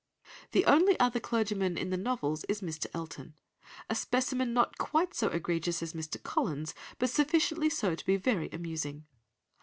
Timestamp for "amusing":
8.49-9.05